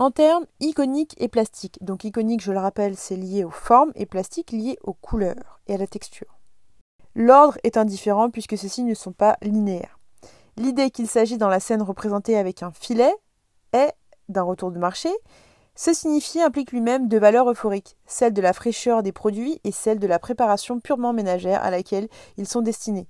En 0.00 0.10
termes 0.10 0.46
iconiques 0.58 1.14
et 1.18 1.28
plastiques, 1.28 1.78
donc 1.84 2.02
iconique, 2.02 2.42
je 2.42 2.50
le 2.50 2.58
rappelle, 2.58 2.96
c'est 2.96 3.14
lié 3.14 3.44
aux 3.44 3.50
formes 3.50 3.92
et 3.94 4.06
plastique 4.06 4.50
lié 4.50 4.76
aux 4.82 4.94
couleurs 4.94 5.60
et 5.68 5.74
à 5.74 5.78
la 5.78 5.86
texture. 5.86 6.36
L'ordre 7.14 7.58
est 7.62 7.76
indifférent 7.76 8.28
puisque 8.28 8.58
ceux-ci 8.58 8.82
ne 8.82 8.94
sont 8.94 9.12
pas 9.12 9.36
linéaires. 9.40 9.95
L'idée 10.56 10.90
qu'il 10.90 11.06
s'agit 11.06 11.36
dans 11.36 11.48
la 11.48 11.60
scène 11.60 11.82
représentée 11.82 12.36
avec 12.36 12.62
un 12.62 12.72
filet 12.72 13.14
est 13.72 13.92
d'un 14.28 14.42
retour 14.42 14.70
de 14.70 14.78
marché, 14.78 15.10
Ce 15.78 15.92
signifié 15.92 16.42
implique 16.42 16.72
lui-même 16.72 17.06
deux 17.06 17.18
valeurs 17.18 17.50
euphoriques, 17.50 17.98
celle 18.06 18.32
de 18.32 18.40
la 18.40 18.54
fraîcheur 18.54 19.02
des 19.02 19.12
produits 19.12 19.60
et 19.62 19.72
celle 19.72 19.98
de 19.98 20.06
la 20.06 20.18
préparation 20.18 20.80
purement 20.80 21.12
ménagère 21.12 21.62
à 21.62 21.70
laquelle 21.70 22.08
ils 22.38 22.48
sont 22.48 22.62
destinés. 22.62 23.08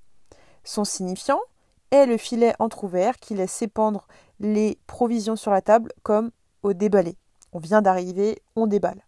Son 0.65 0.83
signifiant 0.83 1.39
est 1.91 2.05
le 2.05 2.17
filet 2.17 2.53
entr'ouvert 2.59 3.19
qui 3.19 3.35
laisse 3.35 3.53
s'épandre 3.53 4.05
les 4.41 4.77
provisions 4.85 5.37
sur 5.37 5.51
la 5.51 5.61
table 5.61 5.93
comme 6.03 6.31
au 6.61 6.73
déballé. 6.73 7.15
On 7.53 7.59
vient 7.59 7.81
d'arriver, 7.81 8.41
on 8.57 8.67
déballe. 8.67 9.05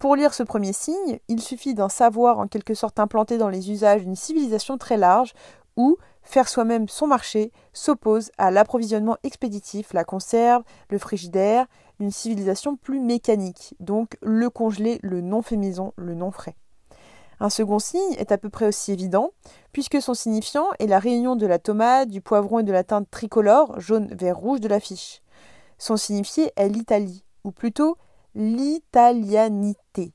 Pour 0.00 0.16
lire 0.16 0.34
ce 0.34 0.42
premier 0.42 0.72
signe, 0.72 1.20
il 1.28 1.40
suffit 1.40 1.74
d'un 1.74 1.88
savoir 1.88 2.40
en 2.40 2.48
quelque 2.48 2.74
sorte 2.74 2.98
implanté 2.98 3.38
dans 3.38 3.48
les 3.48 3.70
usages 3.70 4.02
d'une 4.02 4.16
civilisation 4.16 4.76
très 4.76 4.96
large 4.96 5.34
où 5.76 5.96
faire 6.22 6.48
soi-même 6.48 6.88
son 6.88 7.06
marché 7.06 7.52
s'oppose 7.72 8.30
à 8.38 8.50
l'approvisionnement 8.50 9.16
expéditif, 9.22 9.92
la 9.92 10.04
conserve, 10.04 10.62
le 10.90 10.98
frigidaire, 10.98 11.66
d'une 12.00 12.10
civilisation 12.10 12.76
plus 12.76 13.00
mécanique, 13.00 13.74
donc 13.80 14.16
le 14.22 14.50
congelé, 14.50 14.98
le 15.02 15.20
non 15.20 15.42
fait 15.42 15.56
maison, 15.56 15.92
le 15.96 16.14
non 16.14 16.30
frais. 16.30 16.56
Un 17.38 17.50
second 17.50 17.78
signe 17.78 18.14
est 18.18 18.32
à 18.32 18.38
peu 18.38 18.48
près 18.48 18.66
aussi 18.66 18.92
évident, 18.92 19.32
puisque 19.72 20.00
son 20.00 20.14
signifiant 20.14 20.66
est 20.78 20.86
la 20.86 20.98
réunion 20.98 21.36
de 21.36 21.46
la 21.46 21.58
tomate, 21.58 22.08
du 22.08 22.22
poivron 22.22 22.60
et 22.60 22.64
de 22.64 22.72
la 22.72 22.82
teinte 22.82 23.10
tricolore, 23.10 23.78
jaune, 23.78 24.08
vert, 24.14 24.38
rouge 24.38 24.60
de 24.60 24.68
l'affiche. 24.68 25.22
Son 25.78 25.98
signifié 25.98 26.50
est 26.56 26.68
l'Italie, 26.68 27.24
ou 27.44 27.50
plutôt 27.50 27.98
l'italianité. 28.34 30.12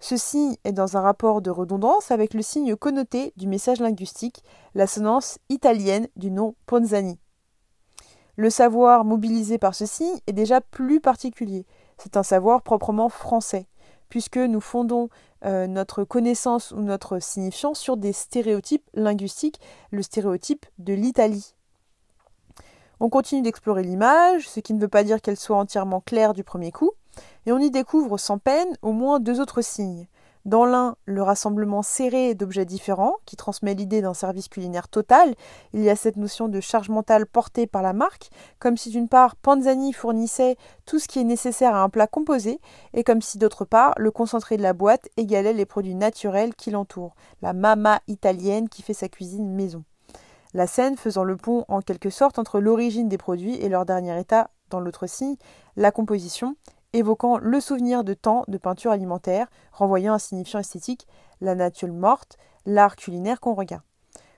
Ce 0.00 0.16
signe 0.16 0.56
est 0.64 0.72
dans 0.72 0.96
un 0.96 1.02
rapport 1.02 1.42
de 1.42 1.50
redondance 1.50 2.10
avec 2.10 2.32
le 2.32 2.40
signe 2.40 2.74
connoté 2.74 3.34
du 3.36 3.46
message 3.46 3.80
linguistique, 3.80 4.42
l'assonance 4.74 5.38
italienne 5.50 6.08
du 6.16 6.30
nom 6.30 6.54
Ponzani. 6.64 7.18
Le 8.36 8.48
savoir 8.48 9.04
mobilisé 9.04 9.58
par 9.58 9.74
ce 9.74 9.84
signe 9.84 10.18
est 10.26 10.32
déjà 10.32 10.62
plus 10.62 11.00
particulier. 11.00 11.66
C'est 11.98 12.16
un 12.16 12.22
savoir 12.22 12.62
proprement 12.62 13.10
français, 13.10 13.66
puisque 14.08 14.38
nous 14.38 14.62
fondons 14.62 15.10
euh, 15.44 15.66
notre 15.66 16.04
connaissance 16.04 16.70
ou 16.70 16.80
notre 16.80 17.18
signifiant 17.18 17.74
sur 17.74 17.98
des 17.98 18.14
stéréotypes 18.14 18.88
linguistiques, 18.94 19.60
le 19.90 20.00
stéréotype 20.00 20.64
de 20.78 20.94
l'Italie. 20.94 21.54
On 23.00 23.10
continue 23.10 23.42
d'explorer 23.42 23.82
l'image, 23.82 24.48
ce 24.48 24.60
qui 24.60 24.72
ne 24.72 24.80
veut 24.80 24.88
pas 24.88 25.04
dire 25.04 25.20
qu'elle 25.20 25.38
soit 25.38 25.58
entièrement 25.58 26.00
claire 26.00 26.32
du 26.32 26.44
premier 26.44 26.72
coup, 26.72 26.92
et 27.46 27.52
on 27.52 27.58
y 27.58 27.70
découvre 27.70 28.18
sans 28.18 28.38
peine 28.38 28.76
au 28.82 28.92
moins 28.92 29.20
deux 29.20 29.40
autres 29.40 29.62
signes. 29.62 30.08
Dans 30.46 30.64
l'un, 30.64 30.96
le 31.04 31.22
rassemblement 31.22 31.82
serré 31.82 32.34
d'objets 32.34 32.64
différents, 32.64 33.16
qui 33.26 33.36
transmet 33.36 33.74
l'idée 33.74 34.00
d'un 34.00 34.14
service 34.14 34.48
culinaire 34.48 34.88
total, 34.88 35.34
il 35.74 35.82
y 35.82 35.90
a 35.90 35.96
cette 35.96 36.16
notion 36.16 36.48
de 36.48 36.60
charge 36.60 36.88
mentale 36.88 37.26
portée 37.26 37.66
par 37.66 37.82
la 37.82 37.92
marque, 37.92 38.30
comme 38.58 38.78
si 38.78 38.88
d'une 38.88 39.08
part 39.08 39.36
Panzani 39.36 39.92
fournissait 39.92 40.56
tout 40.86 40.98
ce 40.98 41.08
qui 41.08 41.18
est 41.18 41.24
nécessaire 41.24 41.74
à 41.74 41.82
un 41.82 41.90
plat 41.90 42.06
composé, 42.06 42.58
et 42.94 43.04
comme 43.04 43.20
si 43.20 43.36
d'autre 43.36 43.66
part 43.66 43.92
le 43.98 44.10
concentré 44.10 44.56
de 44.56 44.62
la 44.62 44.72
boîte 44.72 45.10
égalait 45.18 45.52
les 45.52 45.66
produits 45.66 45.94
naturels 45.94 46.54
qui 46.54 46.70
l'entourent, 46.70 47.14
la 47.42 47.52
mama 47.52 48.00
italienne 48.08 48.70
qui 48.70 48.80
fait 48.80 48.94
sa 48.94 49.10
cuisine 49.10 49.50
maison. 49.50 49.84
La 50.54 50.66
scène 50.66 50.96
faisant 50.96 51.22
le 51.22 51.36
pont 51.36 51.66
en 51.68 51.82
quelque 51.82 52.10
sorte 52.10 52.38
entre 52.38 52.60
l'origine 52.60 53.10
des 53.10 53.18
produits 53.18 53.56
et 53.56 53.68
leur 53.68 53.84
dernier 53.84 54.18
état 54.18 54.50
dans 54.70 54.80
l'autre 54.80 55.06
signe, 55.06 55.36
la 55.76 55.92
composition, 55.92 56.56
évoquant 56.92 57.38
le 57.38 57.60
souvenir 57.60 58.04
de 58.04 58.14
temps 58.14 58.44
de 58.48 58.58
peinture 58.58 58.90
alimentaire, 58.90 59.48
renvoyant 59.72 60.14
un 60.14 60.18
signifiant 60.18 60.60
esthétique, 60.60 61.06
la 61.40 61.54
nature 61.54 61.88
morte, 61.88 62.36
l'art 62.66 62.96
culinaire 62.96 63.40
qu'on 63.40 63.54
regarde. 63.54 63.84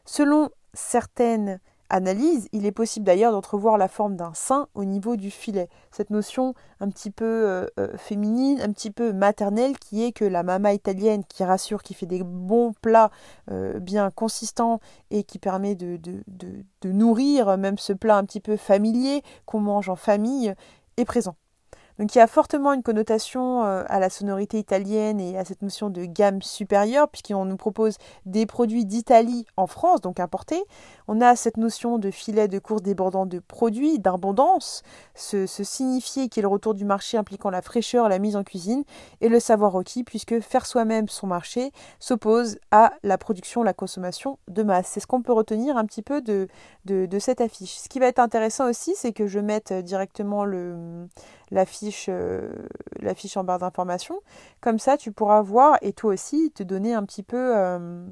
Selon 0.04 0.50
certaines 0.74 1.60
analyses, 1.92 2.48
il 2.52 2.64
est 2.64 2.72
possible 2.72 3.04
d'ailleurs 3.04 3.32
d'entrevoir 3.32 3.76
la 3.76 3.86
forme 3.86 4.16
d'un 4.16 4.32
sein 4.32 4.66
au 4.74 4.84
niveau 4.84 5.16
du 5.16 5.30
filet. 5.30 5.68
Cette 5.90 6.08
notion 6.08 6.54
un 6.80 6.88
petit 6.88 7.10
peu 7.10 7.24
euh, 7.24 7.66
euh, 7.78 7.96
féminine, 7.98 8.60
un 8.62 8.72
petit 8.72 8.90
peu 8.90 9.12
maternelle, 9.12 9.78
qui 9.78 10.02
est 10.02 10.12
que 10.12 10.24
la 10.24 10.42
mama 10.42 10.72
italienne 10.72 11.22
qui 11.24 11.44
rassure, 11.44 11.82
qui 11.82 11.92
fait 11.92 12.06
des 12.06 12.22
bons 12.22 12.72
plats 12.80 13.10
euh, 13.50 13.78
bien 13.78 14.10
consistants 14.10 14.80
et 15.10 15.22
qui 15.22 15.38
permet 15.38 15.74
de, 15.74 15.98
de 15.98 16.90
nourrir 16.90 17.58
même 17.58 17.76
ce 17.76 17.92
plat 17.92 18.16
un 18.16 18.24
petit 18.24 18.40
peu 18.40 18.56
familier 18.56 19.22
qu'on 19.44 19.60
mange 19.60 19.90
en 19.90 19.96
famille, 19.96 20.54
est 20.96 21.04
présent. 21.04 21.36
Donc 21.98 22.14
il 22.14 22.18
y 22.18 22.20
a 22.20 22.26
fortement 22.26 22.72
une 22.72 22.82
connotation 22.82 23.64
euh, 23.64 23.84
à 23.88 24.00
la 24.00 24.10
sonorité 24.10 24.58
italienne 24.58 25.20
et 25.20 25.38
à 25.38 25.44
cette 25.44 25.62
notion 25.62 25.90
de 25.90 26.04
gamme 26.04 26.42
supérieure, 26.42 27.08
puisqu'on 27.08 27.44
nous 27.44 27.56
propose 27.56 27.98
des 28.26 28.46
produits 28.46 28.84
d'Italie 28.84 29.46
en 29.56 29.66
France, 29.66 30.00
donc 30.00 30.20
importés. 30.20 30.62
On 31.08 31.20
a 31.20 31.36
cette 31.36 31.56
notion 31.56 31.98
de 31.98 32.10
filet 32.10 32.48
de 32.48 32.58
course 32.58 32.82
débordant 32.82 33.26
de 33.26 33.38
produits, 33.38 33.98
d'abondance, 33.98 34.82
ce, 35.14 35.46
signifié 35.46 36.28
qui 36.28 36.40
est 36.40 36.42
le 36.42 36.48
retour 36.48 36.74
du 36.74 36.84
marché 36.84 37.16
impliquant 37.18 37.50
la 37.50 37.62
fraîcheur, 37.62 38.08
la 38.08 38.18
mise 38.18 38.36
en 38.36 38.44
cuisine 38.44 38.84
et 39.20 39.28
le 39.28 39.40
savoir 39.40 39.72
requis, 39.72 40.04
puisque 40.04 40.40
faire 40.40 40.66
soi-même 40.66 41.08
son 41.08 41.26
marché 41.26 41.72
s'oppose 41.98 42.58
à 42.70 42.92
la 43.02 43.18
production, 43.18 43.62
la 43.62 43.74
consommation 43.74 44.38
de 44.48 44.62
masse. 44.62 44.88
C'est 44.88 45.00
ce 45.00 45.06
qu'on 45.06 45.22
peut 45.22 45.32
retenir 45.32 45.76
un 45.76 45.84
petit 45.84 46.02
peu 46.02 46.20
de, 46.22 46.48
cette 47.18 47.40
affiche. 47.40 47.76
Ce 47.76 47.88
qui 47.88 47.98
va 47.98 48.06
être 48.06 48.18
intéressant 48.18 48.68
aussi, 48.68 48.94
c'est 48.96 49.12
que 49.12 49.26
je 49.26 49.38
mette 49.38 49.72
directement 49.72 50.44
le 50.44 51.06
l'affiche 51.52 51.81
euh, 52.08 52.52
l'affiche 53.00 53.36
en 53.36 53.44
barre 53.44 53.58
d'information. 53.58 54.20
Comme 54.60 54.78
ça, 54.78 54.96
tu 54.96 55.12
pourras 55.12 55.42
voir 55.42 55.78
et 55.82 55.92
toi 55.92 56.12
aussi 56.12 56.50
te 56.52 56.62
donner 56.62 56.94
un 56.94 57.04
petit 57.04 57.22
peu 57.22 57.56
euh, 57.56 58.04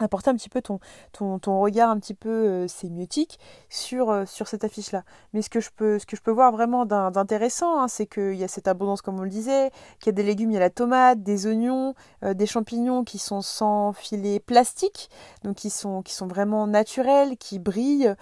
apporter 0.00 0.30
un 0.30 0.34
petit 0.34 0.48
peu 0.48 0.60
ton, 0.60 0.80
ton, 1.12 1.38
ton 1.38 1.60
regard 1.60 1.90
un 1.90 1.98
petit 1.98 2.14
peu 2.14 2.28
euh, 2.28 2.68
sémiotique 2.68 3.38
sur, 3.68 4.10
euh, 4.10 4.24
sur 4.26 4.48
cette 4.48 4.64
affiche-là. 4.64 5.04
Mais 5.32 5.42
ce 5.42 5.50
que 5.50 5.60
je 5.60 5.70
peux, 5.74 5.98
ce 5.98 6.06
que 6.06 6.16
je 6.16 6.22
peux 6.22 6.30
voir 6.30 6.52
vraiment 6.52 6.84
d'intéressant, 6.84 7.80
hein, 7.80 7.88
c'est 7.88 8.06
qu'il 8.06 8.34
y 8.34 8.44
a 8.44 8.48
cette 8.48 8.66
abondance, 8.66 9.02
comme 9.02 9.18
on 9.20 9.22
le 9.22 9.30
disait, 9.30 9.70
qu'il 10.00 10.06
y 10.06 10.08
a 10.10 10.12
des 10.12 10.22
légumes, 10.22 10.50
il 10.50 10.54
y 10.54 10.56
a 10.56 10.60
la 10.60 10.70
tomate, 10.70 11.22
des 11.22 11.46
oignons, 11.46 11.94
euh, 12.24 12.34
des 12.34 12.46
champignons 12.46 13.04
qui 13.04 13.18
sont 13.18 13.40
sans 13.40 13.92
filet 13.92 14.40
plastique, 14.40 15.10
donc 15.44 15.56
qui 15.56 15.70
sont, 15.70 16.02
qui 16.02 16.12
sont 16.12 16.26
vraiment 16.26 16.66
naturels, 16.66 17.36
qui 17.36 17.58
brillent, 17.58 18.14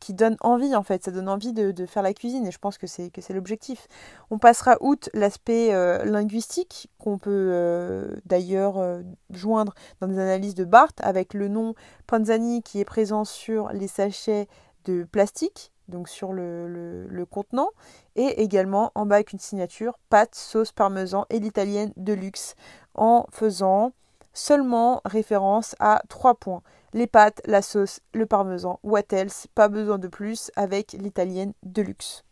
qui 0.00 0.14
donnent 0.14 0.36
envie 0.40 0.74
en 0.74 0.82
fait, 0.82 1.04
ça 1.04 1.10
donne 1.10 1.28
envie 1.28 1.52
de, 1.52 1.72
de 1.72 1.86
faire 1.86 2.02
la 2.02 2.14
cuisine 2.14 2.46
et 2.46 2.50
je 2.50 2.58
pense 2.58 2.78
que 2.78 2.86
c'est, 2.86 3.10
l'objectif. 3.30 3.88
On 4.30 4.38
passera 4.38 4.76
outre 4.80 5.08
l'aspect 5.14 5.70
linguistique 6.04 6.88
qu'on 6.98 7.18
peut 7.18 8.08
d'ailleurs 8.24 9.02
joindre 9.30 9.74
dans 10.00 10.08
des 10.08 10.18
analyses 10.18 10.54
de 10.54 10.64
Barthes 10.64 11.00
avec 11.06 11.34
le 11.34 11.48
nom 11.48 11.74
Panzani 12.06 12.62
qui 12.62 12.80
est 12.80 12.84
présent 12.84 13.24
sur 13.24 13.68
les 13.70 13.88
sachets 13.88 14.48
de 14.84 15.04
plastique, 15.04 15.72
donc 15.88 16.08
sur 16.08 16.32
le, 16.32 17.24
contenant, 17.30 17.70
et 18.16 18.42
également 18.42 18.92
en 18.94 19.06
bas 19.06 19.16
avec 19.16 19.32
une 19.32 19.38
signature 19.38 19.98
pâte, 20.10 20.34
sauce 20.34 20.72
parmesan 20.72 21.26
et 21.30 21.38
l'italienne 21.38 21.92
de 21.96 22.12
luxe, 22.12 22.54
en 22.94 23.26
faisant 23.30 23.92
seulement 24.32 25.00
référence 25.04 25.74
à 25.78 26.02
trois 26.08 26.34
points. 26.34 26.62
Les 26.92 27.06
pâtes, 27.06 27.40
la 27.46 27.62
sauce, 27.62 28.00
le 28.12 28.26
parmesan, 28.26 28.78
what 28.82 29.02
else, 29.10 29.46
pas 29.54 29.68
besoin 29.68 29.98
de 29.98 30.08
plus 30.08 30.50
avec 30.56 30.92
l'italienne 30.92 31.52
de 31.62 31.82
luxe. 31.82 32.25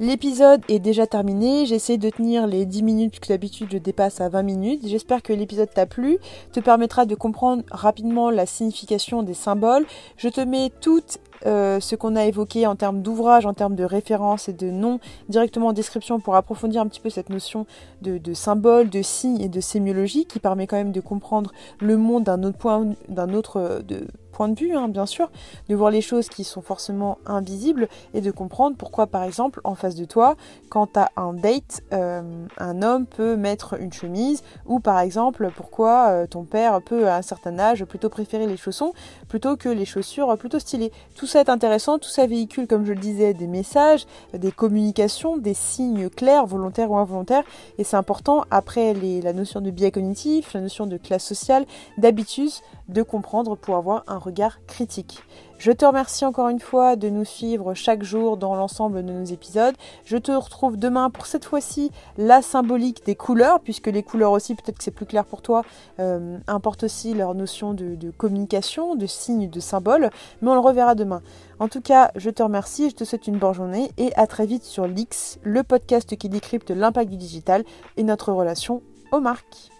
L'épisode 0.00 0.60
est 0.68 0.80
déjà 0.80 1.06
terminé, 1.06 1.66
j'essaie 1.66 1.98
de 1.98 2.10
tenir 2.10 2.48
les 2.48 2.66
10 2.66 2.82
minutes 2.82 3.10
puisque 3.12 3.28
d'habitude 3.28 3.68
je 3.70 3.78
dépasse 3.78 4.20
à 4.20 4.28
20 4.28 4.42
minutes. 4.42 4.80
J'espère 4.88 5.22
que 5.22 5.32
l'épisode 5.32 5.70
t'a 5.72 5.86
plu, 5.86 6.18
te 6.52 6.58
permettra 6.58 7.06
de 7.06 7.14
comprendre 7.14 7.62
rapidement 7.70 8.30
la 8.30 8.44
signification 8.44 9.22
des 9.22 9.34
symboles. 9.34 9.86
Je 10.16 10.28
te 10.28 10.40
mets 10.40 10.72
tout 10.80 11.00
euh, 11.46 11.80
ce 11.80 11.96
qu'on 11.96 12.16
a 12.16 12.24
évoqué 12.24 12.66
en 12.66 12.76
termes 12.76 13.02
d'ouvrage, 13.02 13.46
en 13.46 13.54
termes 13.54 13.74
de 13.74 13.84
références 13.84 14.48
et 14.48 14.52
de 14.52 14.70
noms 14.70 15.00
directement 15.28 15.68
en 15.68 15.72
description 15.72 16.20
pour 16.20 16.36
approfondir 16.36 16.80
un 16.80 16.86
petit 16.86 17.00
peu 17.00 17.10
cette 17.10 17.30
notion 17.30 17.66
de, 18.02 18.34
symbole, 18.34 18.90
de 18.90 19.02
signe 19.02 19.40
et 19.40 19.48
de 19.48 19.60
sémiologie 19.60 20.26
qui 20.26 20.38
permet 20.38 20.66
quand 20.66 20.76
même 20.76 20.92
de 20.92 21.00
comprendre 21.00 21.52
le 21.80 21.96
monde 21.96 22.24
d'un 22.24 22.42
autre 22.42 22.58
point, 22.58 22.86
d'un 23.08 23.32
autre 23.32 23.58
euh, 23.58 23.80
de, 23.80 24.06
point 24.32 24.48
de 24.48 24.58
vue, 24.58 24.74
hein, 24.74 24.88
bien 24.88 25.06
sûr, 25.06 25.30
de 25.68 25.76
voir 25.76 25.90
les 25.90 26.00
choses 26.00 26.28
qui 26.28 26.42
sont 26.42 26.60
forcément 26.60 27.18
invisibles 27.24 27.88
et 28.14 28.20
de 28.20 28.32
comprendre 28.32 28.76
pourquoi, 28.76 29.06
par 29.06 29.22
exemple, 29.22 29.60
en 29.62 29.76
face 29.76 29.94
de 29.94 30.04
toi, 30.04 30.34
quand 30.70 30.94
tu 30.94 30.98
as 30.98 31.10
un 31.16 31.34
date, 31.34 31.82
euh, 31.92 32.44
un 32.58 32.82
homme 32.82 33.06
peut 33.06 33.36
mettre 33.36 33.80
une 33.80 33.92
chemise 33.92 34.42
ou, 34.66 34.80
par 34.80 34.98
exemple, 34.98 35.50
pourquoi 35.54 36.26
ton 36.26 36.42
père 36.42 36.82
peut, 36.82 37.06
à 37.06 37.16
un 37.16 37.22
certain 37.22 37.60
âge, 37.60 37.84
plutôt 37.84 38.08
préférer 38.08 38.48
les 38.48 38.56
chaussons 38.56 38.92
plutôt 39.28 39.56
que 39.56 39.68
les 39.68 39.84
chaussures 39.84 40.36
plutôt 40.38 40.58
stylées. 40.58 40.92
Ça 41.34 41.40
est 41.40 41.48
intéressant, 41.48 41.98
tout 41.98 42.08
ça 42.08 42.28
véhicule, 42.28 42.68
comme 42.68 42.86
je 42.86 42.92
le 42.92 43.00
disais, 43.00 43.34
des 43.34 43.48
messages, 43.48 44.06
des 44.32 44.52
communications, 44.52 45.36
des 45.36 45.52
signes 45.52 46.08
clairs, 46.08 46.46
volontaires 46.46 46.92
ou 46.92 46.96
involontaires, 46.96 47.42
et 47.76 47.82
c'est 47.82 47.96
important, 47.96 48.44
après 48.52 48.94
la 48.94 49.32
notion 49.32 49.60
de 49.60 49.72
biais 49.72 49.90
cognitif, 49.90 50.54
la 50.54 50.60
notion 50.60 50.86
de 50.86 50.96
classe 50.96 51.24
sociale, 51.24 51.66
d'habitude, 51.98 52.52
de 52.88 53.02
comprendre 53.02 53.56
pour 53.56 53.76
avoir 53.76 54.04
un 54.06 54.18
regard 54.18 54.64
critique. 54.66 55.22
Je 55.58 55.72
te 55.72 55.84
remercie 55.84 56.24
encore 56.24 56.48
une 56.48 56.60
fois 56.60 56.96
de 56.96 57.08
nous 57.08 57.24
suivre 57.24 57.74
chaque 57.74 58.02
jour 58.02 58.36
dans 58.36 58.54
l'ensemble 58.54 59.04
de 59.04 59.12
nos 59.12 59.24
épisodes. 59.24 59.74
Je 60.04 60.18
te 60.18 60.32
retrouve 60.32 60.76
demain 60.76 61.10
pour 61.10 61.26
cette 61.26 61.44
fois-ci 61.44 61.90
la 62.18 62.42
symbolique 62.42 63.06
des 63.06 63.14
couleurs, 63.14 63.60
puisque 63.60 63.86
les 63.86 64.02
couleurs 64.02 64.32
aussi, 64.32 64.54
peut-être 64.54 64.78
que 64.78 64.84
c'est 64.84 64.90
plus 64.90 65.06
clair 65.06 65.24
pour 65.24 65.40
toi, 65.40 65.62
euh, 66.00 66.38
importent 66.46 66.84
aussi 66.84 67.14
leur 67.14 67.34
notion 67.34 67.72
de, 67.72 68.10
communication, 68.10 68.94
de 68.94 69.06
signes, 69.06 69.48
de 69.48 69.60
symboles, 69.60 70.10
mais 70.42 70.50
on 70.50 70.54
le 70.54 70.60
reverra 70.60 70.94
demain. 70.94 71.22
En 71.60 71.68
tout 71.68 71.80
cas, 71.80 72.10
je 72.16 72.30
te 72.30 72.42
remercie, 72.42 72.90
je 72.90 72.96
te 72.96 73.04
souhaite 73.04 73.26
une 73.26 73.38
bonne 73.38 73.54
journée 73.54 73.90
et 73.96 74.14
à 74.16 74.26
très 74.26 74.44
vite 74.44 74.64
sur 74.64 74.86
l'X, 74.86 75.38
le 75.42 75.62
podcast 75.62 76.16
qui 76.16 76.28
décrypte 76.28 76.70
l'impact 76.70 77.10
du 77.10 77.16
digital 77.16 77.64
et 77.96 78.02
notre 78.02 78.32
relation 78.32 78.82
aux 79.12 79.20
marques. 79.20 79.73